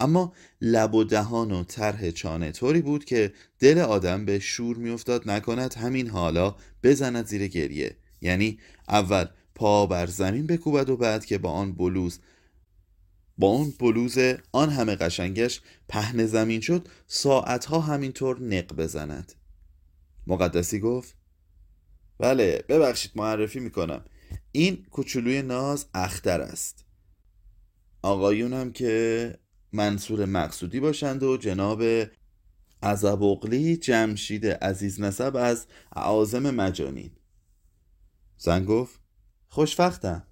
اما 0.00 0.32
لب 0.60 0.94
و 0.94 1.04
دهان 1.04 1.52
و 1.52 1.64
طرح 1.64 2.10
چانه 2.10 2.52
طوری 2.52 2.82
بود 2.82 3.04
که 3.04 3.32
دل 3.58 3.78
آدم 3.78 4.24
به 4.24 4.38
شور 4.38 4.76
میافتاد 4.76 5.30
نکند 5.30 5.74
همین 5.74 6.08
حالا 6.08 6.56
بزند 6.82 7.26
زیر 7.26 7.46
گریه. 7.46 7.96
یعنی 8.26 8.58
اول 8.88 9.26
پا 9.54 9.86
بر 9.86 10.06
زمین 10.06 10.46
بکوبد 10.46 10.90
و 10.90 10.96
بعد 10.96 11.24
که 11.24 11.38
با 11.38 11.50
آن 11.50 11.72
بلوز 11.72 12.20
با 13.38 13.46
اون 13.46 13.74
بلوز 13.80 14.18
آن 14.52 14.70
همه 14.70 14.96
قشنگش 14.96 15.60
پهن 15.88 16.26
زمین 16.26 16.60
شد 16.60 16.88
ساعتها 17.06 17.80
همینطور 17.80 18.40
نق 18.40 18.72
بزند. 18.72 19.32
مقدسی 20.26 20.80
گفت؟ 20.80 21.16
بله 22.18 22.64
ببخشید 22.68 23.12
معرفی 23.14 23.60
می‌کنم. 23.60 24.04
این 24.52 24.86
کوچولوی 24.90 25.42
ناز 25.42 25.86
اختر 25.94 26.40
است. 26.40 26.84
آقایون 28.02 28.52
هم 28.52 28.72
که 28.72 29.38
منصور 29.72 30.24
مقصودی 30.24 30.80
باشند 30.80 31.22
و 31.22 31.36
جناب 31.36 31.82
عزبقلی 32.82 33.76
جمشید 33.76 34.46
عزیز 34.46 35.00
نسب 35.00 35.36
از 35.36 35.66
عازم 35.92 36.50
مجانین 36.54 37.10
زن 38.38 38.64
گفت 38.64 39.00
خوشفختم 39.48 40.26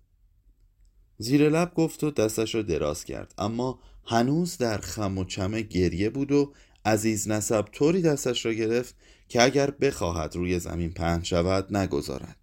زیر 1.18 1.48
لب 1.48 1.74
گفت 1.74 2.04
و 2.04 2.10
دستش 2.10 2.54
را 2.54 2.62
دراز 2.62 3.04
کرد. 3.04 3.34
اما 3.38 3.78
هنوز 4.04 4.58
در 4.58 4.78
خم 4.78 5.18
و 5.18 5.24
چمه 5.24 5.62
گریه 5.62 6.10
بود 6.10 6.32
و 6.32 6.52
عزیز 6.84 7.28
نسب 7.28 7.62
طوری 7.62 8.02
دستش 8.02 8.46
را 8.46 8.52
گرفت 8.52 8.96
که 9.28 9.42
اگر 9.42 9.70
بخواهد 9.70 10.36
روی 10.36 10.58
زمین 10.58 10.92
پهن 10.92 11.22
شود 11.22 11.76
نگذارد. 11.76 12.36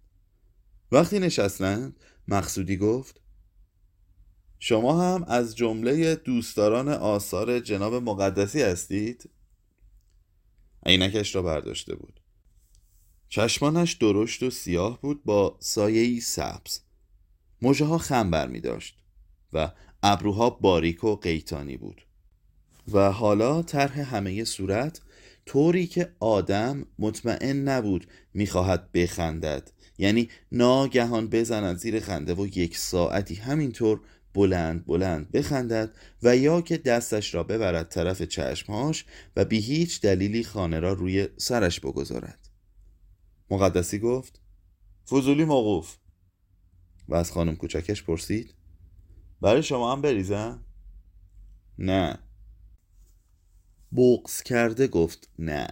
وقتی 0.92 1.18
نشستند 1.18 1.96
مقصودی 2.28 2.76
گفت 2.76 3.20
شما 4.58 5.02
هم 5.02 5.24
از 5.28 5.56
جمله 5.56 6.14
دوستداران 6.14 6.88
آثار 6.88 7.60
جناب 7.60 7.94
مقدسی 7.94 8.62
هستید؟ 8.62 9.30
عینکش 10.86 11.34
را 11.34 11.42
برداشته 11.42 11.94
بود. 11.94 12.21
چشمانش 13.34 13.92
درشت 13.92 14.42
و 14.42 14.50
سیاه 14.50 15.00
بود 15.00 15.24
با 15.24 15.56
سایه‌ای 15.60 16.20
سبز. 16.20 16.80
موجه 17.62 17.84
ها 17.84 17.98
خم 17.98 18.30
بر 18.30 18.48
می 18.48 18.60
داشت 18.60 18.98
و 19.52 19.70
ابروها 20.02 20.50
باریک 20.50 21.04
و 21.04 21.16
قیتانی 21.16 21.76
بود. 21.76 22.02
و 22.92 23.12
حالا 23.12 23.62
طرح 23.62 24.14
همه 24.14 24.44
صورت 24.44 25.00
طوری 25.46 25.86
که 25.86 26.12
آدم 26.20 26.86
مطمئن 26.98 27.68
نبود 27.68 28.06
می‌خواهد 28.34 28.92
بخندد. 28.92 29.70
یعنی 29.98 30.28
ناگهان 30.52 31.28
بزند 31.28 31.76
زیر 31.76 32.00
خنده 32.00 32.34
و 32.34 32.46
یک 32.46 32.76
ساعتی 32.76 33.34
همینطور 33.34 34.00
بلند 34.34 34.86
بلند 34.86 35.30
بخندد 35.30 35.96
و 36.22 36.36
یا 36.36 36.60
که 36.60 36.76
دستش 36.78 37.34
را 37.34 37.42
ببرد 37.42 37.88
طرف 37.88 38.22
چشمهاش 38.22 39.04
و 39.36 39.44
بی 39.44 39.58
هیچ 39.60 40.00
دلیلی 40.00 40.44
خانه 40.44 40.80
را 40.80 40.92
روی 40.92 41.28
سرش 41.36 41.80
بگذارد. 41.80 42.41
مقدسی 43.52 43.98
گفت. 43.98 44.40
فضولی 45.08 45.44
موقوف. 45.44 45.96
و 47.08 47.14
از 47.14 47.32
خانم 47.32 47.56
کوچکش 47.56 48.02
پرسید. 48.02 48.54
برای 49.40 49.62
شما 49.62 49.92
هم 49.92 50.02
بریزم؟ 50.02 50.64
نه. 51.78 52.18
بغز 53.96 54.42
کرده 54.42 54.88
گفت 54.88 55.30
نه. 55.38 55.68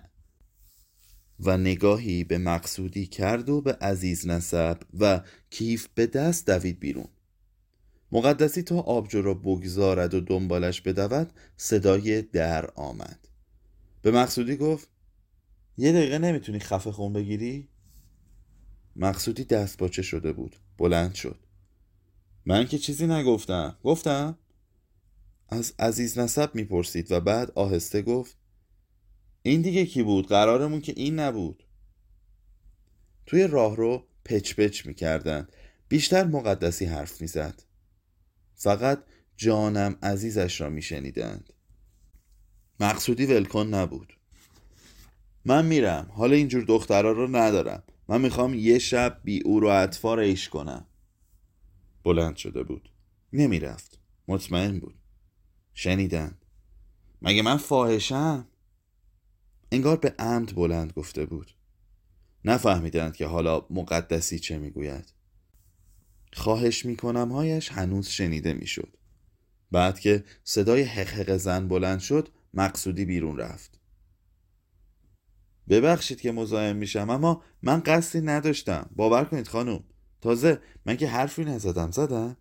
و 1.40 1.56
نگاهی 1.56 2.25
به 2.25 2.38
مقصودی 2.38 3.06
کرد 3.06 3.49
و 3.49 3.60
به 3.60 3.72
عزیز 3.72 4.26
نسب 4.26 4.78
و 5.00 5.22
کیف 5.50 5.88
به 5.94 6.06
دست 6.06 6.46
دوید 6.46 6.80
بیرون. 6.80 7.08
مقدسی 8.12 8.62
تا 8.62 8.80
آبجو 8.80 9.22
را 9.22 9.34
بگذارد 9.34 10.14
و 10.14 10.20
دنبالش 10.20 10.80
بدود 10.80 11.32
صدای 11.56 12.22
در 12.22 12.70
آمد. 12.70 13.28
به 14.02 14.10
مقصودی 14.10 14.56
گفت 14.56 14.88
یه 15.78 15.92
دقیقه 15.92 16.18
نمی‌تونی 16.18 16.58
خفه 16.58 16.92
خون 16.92 17.12
بگیری؟ 17.12 17.69
مقصودی 19.00 19.45
دست 19.45 19.78
باچه 19.78 20.02
شده 20.02 20.33
بود. 20.33 20.57
بلند 20.78 21.14
شد. 21.14 21.38
من 22.47 22.66
که 22.66 22.78
چیزی 22.78 23.07
نگفتم. 23.07 23.78
گفتم؟ 23.85 24.38
از 25.49 25.75
عزیز 25.78 26.19
نسب 26.19 26.54
می‌پرسید 26.54 27.12
و 27.12 27.21
بعد 27.21 27.50
آهسته 27.50 28.02
گفت 28.02 28.37
این 29.42 29.62
دیگه 29.62 29.87
کی 29.87 30.02
بود؟ 30.02 30.26
قرارمون 30.26 30.80
که 30.80 30.92
این 30.97 31.19
نبود. 31.19 31.64
توی 33.26 33.47
راهرو 33.47 34.07
پچ 34.25 34.54
پچ 34.54 34.87
می‌کردن 34.87 35.49
بیشتر 35.88 36.25
مقدسی 36.25 36.85
حرف 36.85 37.21
می‌زد. 37.21 37.62
فقط 38.54 39.04
جانم 39.37 39.97
عزیزش 40.02 40.61
را 40.61 40.71
میشنیدند. 40.71 41.52
مقصودی 42.80 43.26
ولکن 43.26 43.66
نبود. 43.66 44.12
من 45.45 45.66
میرم. 45.66 46.11
حالا 46.14 46.37
اینجور 46.37 46.64
دخترها 46.64 47.12
رو 47.12 47.37
ندارم. 47.37 47.83
من 48.10 48.20
می‌خوام 48.20 48.54
یه 48.54 48.78
شب 48.78 49.20
بی 49.24 49.40
او 49.40 49.60
رو 49.60 49.68
اطفار 49.68 50.18
ایش 50.18 50.48
کنم. 50.48 50.86
بلند 52.04 52.36
شده 52.36 52.62
بود. 52.62 52.90
نمی‌رفت. 53.32 53.98
مطمئن 54.28 54.78
بود. 54.78 54.94
شنیدن. 55.74 56.38
مگه 57.22 57.42
من 57.42 57.56
فاحشم؟ 57.56 58.48
انگار 59.72 59.96
به 59.96 60.14
عمد 60.18 60.54
بلند 60.54 60.92
گفته 60.92 61.26
بود. 61.26 61.54
نفهمیدند 62.44 63.16
که 63.16 63.26
حالا 63.26 63.66
مقدسی 63.70 64.38
چه 64.38 64.58
می‌گوید. 64.58 65.12
خواهش 66.32 66.86
می‌کنم 66.86 67.32
هایش 67.32 67.72
هنوز 67.72 68.08
شنیده 68.08 68.52
می‌شد. 68.52 68.96
بعد 69.70 70.00
که 70.00 70.24
صدای 70.44 70.82
حقحق 70.82 71.36
زن 71.36 71.68
بلند 71.68 72.00
شد 72.00 72.28
مقصودی 72.54 73.04
بیرون 73.04 73.36
رفت. 73.36 73.79
ببخشید 75.70 76.20
که 76.20 76.32
مزاحم 76.32 76.76
میشم 76.76 77.10
اما 77.10 77.42
من 77.62 77.80
قصدی 77.80 78.20
نداشتم. 78.20 78.90
باور 78.96 79.24
کنید 79.24 79.48
خانم. 79.48 79.84
تازه 80.20 80.60
من 80.86 80.96
که 80.96 81.08
حرفی 81.08 81.44
نزدم. 81.44 81.90
زدم؟ 81.90 82.36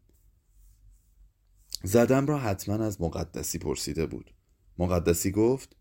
زدم 1.84 2.26
را 2.26 2.38
حتما 2.38 2.86
از 2.86 3.02
مقدسی 3.02 3.60
پرسیده 3.60 4.06
بود. 4.06 4.34
مقدسی 4.78 5.32
گفت 5.32 5.76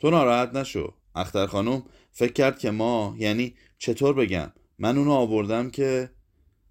تو 0.00 0.10
ناراحت 0.10 0.54
نشو. 0.54 0.94
اختر 1.14 1.46
خانم 1.46 1.82
فکر 2.12 2.32
کرد 2.32 2.58
که 2.58 2.70
ما 2.70 3.14
یعنی 3.18 3.54
چطور 3.78 4.14
بگم 4.14 4.52
من 4.78 4.98
اونو 4.98 5.12
آوردم 5.12 5.70
که 5.70 6.10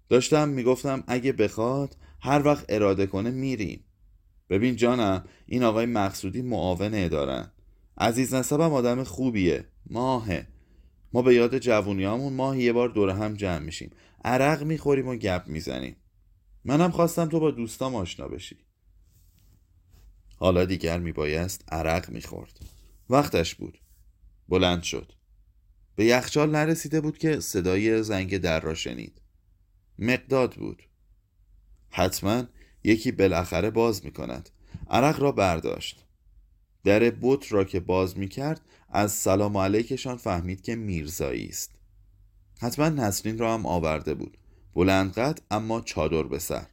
داشتم 0.08 0.48
می‌گفتم 0.48 1.04
اگه 1.06 1.32
بخواد 1.32 1.96
هر 2.20 2.46
وقت 2.46 2.64
اراده 2.68 3.06
کنه 3.06 3.30
میریم. 3.30 3.84
ببین 4.50 4.76
جانم 4.76 5.24
این 5.46 5.62
آقای 5.62 5.86
مقصودی 5.86 6.42
معاون 6.42 6.94
ادارن 6.94 7.52
عزیز 7.98 8.34
نسبم 8.34 8.72
آدم 8.72 9.04
خوبیه. 9.04 9.64
ماهه. 9.86 10.46
ما 11.12 11.22
به 11.22 11.34
یاد 11.34 11.58
جوونیامون 11.58 12.32
ماهی 12.32 12.62
یه 12.62 12.72
بار 12.72 12.88
دور 12.88 13.10
هم 13.10 13.34
جمع 13.34 13.58
میشیم. 13.58 13.90
عرق 14.24 14.62
می‌خوریم 14.62 15.08
و 15.08 15.14
گپ 15.14 15.42
می‌زنیم. 15.46 15.96
منم 16.64 16.90
خواستم 16.90 17.28
تو 17.28 17.40
با 17.40 17.50
دوستام 17.50 17.94
آشنا 17.94 18.28
بشی. 18.28 18.56
حالا 20.36 20.64
دیگر 20.64 20.98
میبایست 20.98 21.64
عرق 21.72 22.10
می‌خورد. 22.10 22.60
وقتش 23.10 23.54
بود. 23.54 23.78
بلند 24.48 24.82
شد. 24.82 25.12
به 25.96 26.04
یخچال 26.04 26.50
نرسیده 26.50 27.00
بود 27.00 27.18
که 27.18 27.40
صدای 27.40 28.02
زنگ 28.02 28.38
در 28.38 28.60
را 28.60 28.74
شنید. 28.74 29.22
مقداد 29.98 30.54
بود. 30.54 30.82
حتما 31.90 32.44
یکی 32.84 33.12
بالاخره 33.12 33.70
باز 33.70 34.04
می 34.04 34.10
کند 34.10 34.50
عرق 34.90 35.20
را 35.20 35.32
برداشت. 35.32 36.07
در 36.88 37.10
بوت 37.10 37.52
را 37.52 37.64
که 37.64 37.80
باز 37.80 38.18
می 38.18 38.28
کرد 38.28 38.60
از 38.88 39.12
سلام 39.12 39.56
علیکشان 39.56 40.16
فهمید 40.16 40.62
که 40.62 40.76
میرزایی 40.76 41.46
است. 41.48 41.70
حتما 42.60 42.88
نسرین 42.88 43.38
را 43.38 43.54
هم 43.54 43.66
آورده 43.66 44.14
بود. 44.14 44.38
بلند 44.74 45.12
قد 45.12 45.38
اما 45.50 45.80
چادر 45.80 46.22
به 46.22 46.38
سر. 46.38 46.66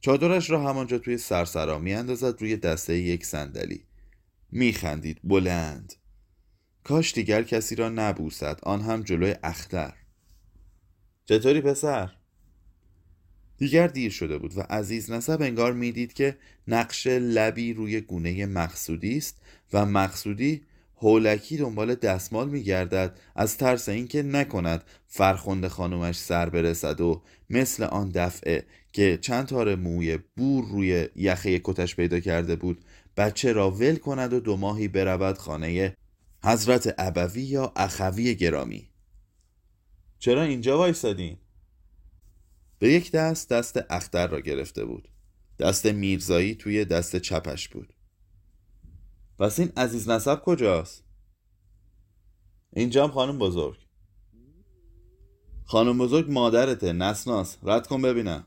چادرش 0.00 0.50
را 0.50 0.68
همانجا 0.68 0.98
توی 0.98 1.18
سرسرا 1.18 1.78
می 1.78 1.94
اندازد 1.94 2.40
روی 2.42 2.56
دسته 2.56 2.98
یک 2.98 3.26
صندلی. 3.26 3.84
میخندید. 4.52 5.20
بلند. 5.24 5.94
کاش 6.84 7.14
دیگر 7.14 7.42
کسی 7.42 7.74
را 7.74 7.88
نبوسد. 7.88 8.60
آن 8.62 8.80
هم 8.80 9.02
جلوی 9.02 9.34
اختر. 9.42 9.94
چطوری 11.24 11.60
پسر؟ 11.60 12.15
دیگر 13.58 13.86
دیر 13.86 14.10
شده 14.10 14.38
بود 14.38 14.58
و 14.58 14.60
عزیز 14.60 15.10
نسب 15.10 15.42
انگار 15.42 15.72
می‌دید 15.72 16.12
که 16.12 16.36
نقش 16.68 17.06
لبی 17.06 17.72
روی 17.72 18.00
گونه 18.00 18.46
مقصودی 18.46 19.16
است 19.16 19.40
و 19.72 19.86
مقصودی 19.86 20.62
هولکی 20.98 21.56
دنبال 21.56 21.94
دستمال 21.94 22.48
میگردد 22.48 23.18
از 23.34 23.56
ترس 23.56 23.88
اینکه 23.88 24.22
نکند 24.22 24.84
فرخنده 25.06 25.68
خانومش 25.68 26.18
سر 26.18 26.48
برسد 26.48 27.00
و 27.00 27.22
مثل 27.50 27.82
آن 27.82 28.08
دفعه 28.08 28.64
که 28.92 29.18
چند 29.20 29.46
تار 29.46 29.74
موی 29.74 30.18
بور 30.36 30.64
روی 30.68 31.08
یخه 31.16 31.60
کتش 31.64 31.96
پیدا 31.96 32.20
کرده 32.20 32.56
بود 32.56 32.84
بچه 33.16 33.52
را 33.52 33.70
ول 33.70 33.96
کند 33.96 34.32
و 34.32 34.40
دو 34.40 34.56
ماهی 34.56 34.88
برود 34.88 35.38
خانه 35.38 35.96
حضرت 36.44 36.94
ابوی 36.98 37.42
یا 37.42 37.72
اخوی 37.76 38.34
گرامی 38.34 38.88
چرا 40.18 40.42
اینجا 40.42 40.78
وایسادین؟ 40.78 41.36
به 42.78 42.92
یک 42.92 43.12
دست 43.12 43.48
دست 43.48 43.80
اختر 43.90 44.26
را 44.26 44.40
گرفته 44.40 44.84
بود. 44.84 45.08
دست 45.58 45.86
میرزایی 45.86 46.54
توی 46.54 46.84
دست 46.84 47.16
چپش 47.16 47.68
بود. 47.68 47.94
پس 49.38 49.58
این 49.58 49.72
عزیز 49.76 50.08
نسب 50.08 50.42
کجاست؟ 50.44 51.04
اینجام 52.72 53.10
خانم 53.10 53.38
بزرگ. 53.38 53.78
خانم 55.64 55.98
بزرگ 55.98 56.30
مادرته 56.30 56.92
نسناس. 56.92 57.56
رد 57.62 57.86
کن 57.86 58.02
ببینم. 58.02 58.46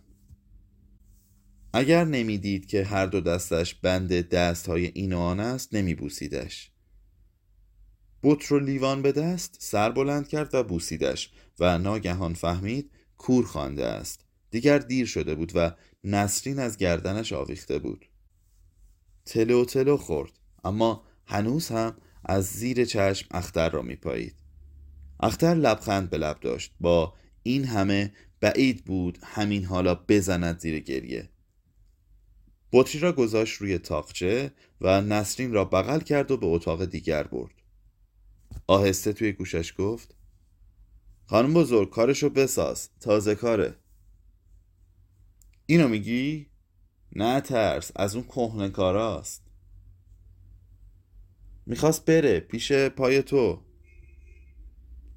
اگر 1.74 2.06
نمی‌دید 2.06 2.65
که 2.65 2.84
هر 2.84 3.06
دو 3.06 3.22
دستش 3.22 3.76
بند 3.76 4.30
دست 4.30 4.68
های 4.68 4.86
این 4.86 5.13
و 5.13 5.20
آن 5.20 5.39
است 5.39 5.76
نمیبوسیدش. 5.76 6.72
بوت 8.22 8.46
رو 8.46 8.60
لیوان 8.60 9.02
به 9.02 9.12
دست 9.12 9.58
سر 9.60 9.92
بلند 9.92 10.28
کرد 10.28 10.56
و 10.56 10.63
بوسیدش 10.63 11.32
و 11.60 11.78
ناگهان 11.78 12.34
فهمید 12.34 12.92
کور 13.19 13.45
خوانده 13.45 13.86
است. 13.86 14.25
دیگر 14.51 14.77
دیر 14.79 15.05
شده 15.05 15.36
بود 15.36 15.51
و 15.55 15.71
نسرین 16.03 16.60
از 16.60 16.77
گردنش 16.77 17.34
آویخته 17.34 17.79
بود. 17.79 18.05
تلو 19.25 19.65
تلو 19.65 19.97
خورد 19.97 20.32
اما 20.63 21.03
هنوز 21.25 21.67
هم 21.67 21.97
از 22.25 22.45
زیر 22.45 22.86
چشم 22.86 23.27
اختر 23.32 23.69
را 23.69 23.82
میپایید. 23.82 24.36
اختر 25.19 25.55
لبخند 25.55 26.10
به 26.10 26.17
لب 26.17 26.39
داشت. 26.39 26.73
با 26.79 27.13
این 27.43 27.65
همه 27.65 28.13
بعید 28.39 28.86
بود 28.86 29.19
همین 29.23 29.65
حالا 29.65 29.95
بزند 29.95 30.60
زیر 30.60 30.79
گریه. 30.79 31.29
بطری 32.73 32.99
را 32.99 33.12
گذاشت 33.12 33.58
روی 33.58 33.77
تاقچه 33.77 34.51
و 34.82 35.01
نسرین 35.01 35.53
را 35.53 35.65
بغل 35.65 35.99
کرد 35.99 36.32
و 36.32 36.38
به 36.38 36.45
اتاق 36.45 36.86
دیگر 36.86 37.23
برد. 37.23 37.53
آهسته 38.67 39.13
توی 39.13 39.32
گوشش 39.32 39.73
گفت 39.77 40.15
خانم 41.30 41.54
بزرگ 41.54 41.89
کارشو 41.89 42.30
بساز. 42.30 42.89
تازه 43.00 43.36
کاره. 43.36 43.76
اینو 45.65 45.88
میگی؟ 45.88 46.50
نه 47.15 47.42
ترس 47.42 47.92
از 47.96 48.15
اون 48.15 48.24
کهنه 48.24 48.70
کاراست. 48.70 49.44
می‌خواست 51.65 52.06
بره 52.06 52.39
پیش 52.39 52.72
پای 52.72 53.24
تو. 53.24 53.62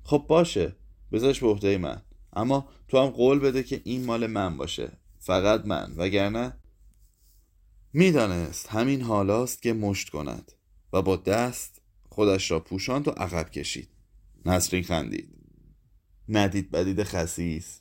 خب 0.03 0.25
باشه 0.29 0.77
بذارش 1.12 1.40
به 1.40 1.46
عهده 1.46 1.79
من. 1.79 2.03
اما 2.33 2.68
تو 2.88 2.98
هم 2.98 3.11
قول 3.11 3.38
بده 3.38 3.62
که 3.62 3.81
این 3.85 4.05
مال 4.05 4.27
من 4.27 4.57
باشه. 4.57 4.92
فقط 5.18 5.66
من 5.66 5.94
وگرنه 5.96 6.57
می‌دانست 7.92 8.68
همین 8.68 9.03
حالاست 9.03 9.62
که 9.62 9.72
مشت 9.72 10.09
کند 10.09 10.53
و 10.92 11.03
با 11.03 11.16
دست 11.16 11.81
خودش 12.09 12.51
را 12.51 12.61
پوشاند 12.61 13.09
و 13.09 13.11
عقب 13.11 13.51
کشید. 13.51 13.88
نسرین 14.46 14.83
خندید. 14.83 15.41
ندید 16.28 16.70
بدید 16.70 17.02
خسیس. 17.02 17.80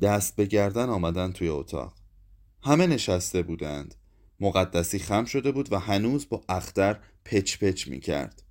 دست 0.00 0.36
به 0.36 0.46
گردن 0.46 0.88
آمدن 0.88 1.32
توی 1.32 1.48
اتاق. 1.48 1.94
همه 2.62 2.86
نشسته 2.86 3.42
بودند. 3.42 3.94
مقدسی 4.40 4.98
خم 4.98 5.24
شده 5.24 5.52
بود 5.52 5.72
و 5.72 5.78
هنوز 5.78 6.28
با 6.28 6.44
اختر 6.48 7.00
پچ 7.24 7.58
پچ 7.58 7.88
می 7.88 8.00
کرد. 8.00 8.42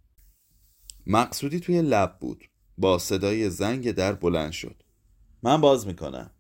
مقصودی 1.08 1.60
توی 1.60 1.82
لب 1.82 2.18
بود. 2.20 2.50
با 2.78 2.98
صدای 2.98 3.50
زنگ 3.50 3.92
در 3.92 4.14
بلند 4.14 4.52
شد. 4.52 4.84
من 5.44 5.62
باز 5.62 5.88
می‌کنم 5.88 6.32